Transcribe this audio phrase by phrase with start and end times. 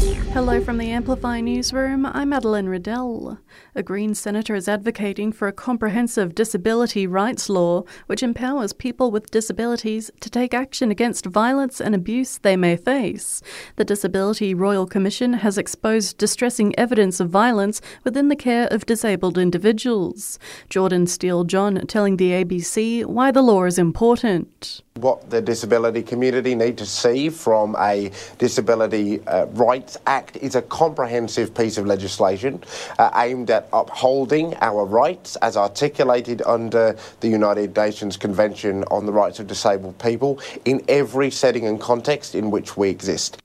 [0.00, 2.06] Hello from the Amplify newsroom.
[2.06, 3.38] I'm Madeline Riddell.
[3.74, 9.30] A Green senator is advocating for a comprehensive disability rights law which empowers people with
[9.30, 13.42] disabilities to take action against violence and abuse they may face.
[13.76, 19.36] The Disability Royal Commission has exposed distressing evidence of violence within the care of disabled
[19.36, 20.38] individuals.
[20.70, 24.80] Jordan Steele John telling the ABC why the law is important.
[24.94, 30.62] What the disability community need to see from a Disability uh, Rights Act is a
[30.62, 32.62] comprehensive piece of legislation
[32.98, 39.12] uh, aimed at upholding our rights as articulated under the United Nations Convention on the
[39.12, 43.40] Rights of Disabled People in every setting and context in which we exist.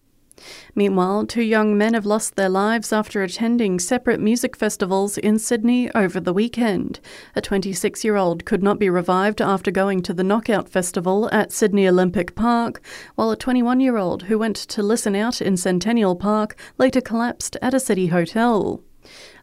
[0.75, 5.89] Meanwhile, two young men have lost their lives after attending separate music festivals in Sydney
[5.93, 6.99] over the weekend.
[7.35, 11.51] A 26 year old could not be revived after going to the Knockout Festival at
[11.51, 12.81] Sydney Olympic Park,
[13.15, 17.57] while a 21 year old who went to listen out in Centennial Park later collapsed
[17.61, 18.81] at a city hotel.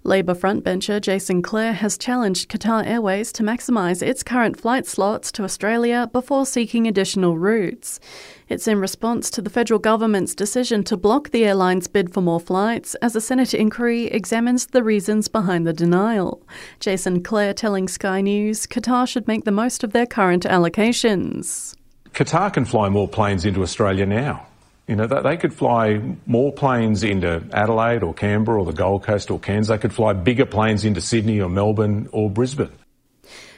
[0.04, 5.44] Labor frontbencher Jason Clare has challenged Qatar Airways to maximise its current flight slots to
[5.44, 8.00] Australia before seeking additional routes.
[8.48, 12.40] It's in response to the federal government's decision to block the airline's bid for more
[12.40, 16.42] flights as a Senate inquiry examines the reasons behind the denial.
[16.80, 21.76] Jason Clare telling Sky News Qatar should make the most of their current allocations.
[22.12, 24.46] Qatar can fly more planes into Australia now.
[24.92, 29.30] You know, they could fly more planes into Adelaide or Canberra or the Gold Coast
[29.30, 29.68] or Cairns.
[29.68, 32.68] They could fly bigger planes into Sydney or Melbourne or Brisbane.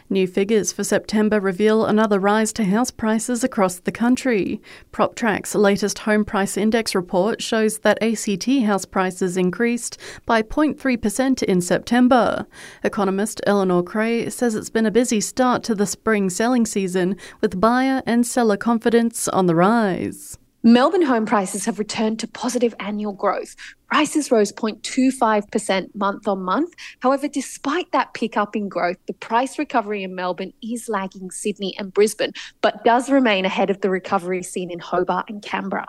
[0.08, 4.62] New figures for September reveal another rise to house prices across the country.
[4.92, 11.60] PropTrack's latest home price index report shows that ACT house prices increased by 0.3% in
[11.60, 12.46] September.
[12.84, 17.60] Economist Eleanor Creagh says it's been a busy start to the spring selling season with
[17.60, 20.38] buyer and seller confidence on the rise.
[20.66, 23.54] Melbourne home prices have returned to positive annual growth.
[23.88, 26.72] Prices rose 0.25% month on month.
[27.00, 31.92] However, despite that pickup in growth, the price recovery in Melbourne is lagging Sydney and
[31.92, 35.86] Brisbane, but does remain ahead of the recovery seen in Hobart and Canberra.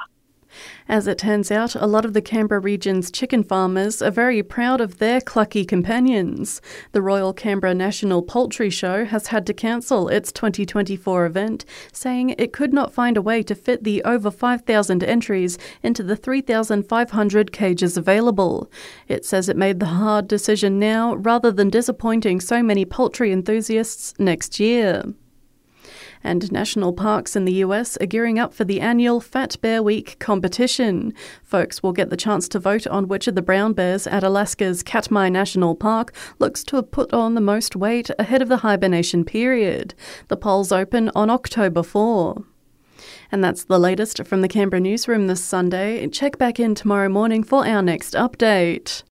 [0.87, 4.81] As it turns out, a lot of the Canberra region's chicken farmers are very proud
[4.81, 6.61] of their clucky companions.
[6.91, 12.53] The Royal Canberra National Poultry Show has had to cancel its 2024 event, saying it
[12.53, 17.97] could not find a way to fit the over 5,000 entries into the 3,500 cages
[17.97, 18.71] available.
[19.07, 24.13] It says it made the hard decision now rather than disappointing so many poultry enthusiasts
[24.19, 25.03] next year.
[26.25, 30.17] And national parks in the US are gearing up for the annual Fat Bear Week
[30.17, 31.13] competition.
[31.43, 34.81] Folks will get the chance to vote on which of the brown bears at Alaska's
[34.81, 39.23] Katmai National Park looks to have put on the most weight ahead of the hibernation
[39.23, 39.93] period.
[40.27, 42.43] The polls open on October 4.
[43.31, 46.07] And that's the latest from the Canberra newsroom this Sunday.
[46.07, 49.03] Check back in tomorrow morning for our next update.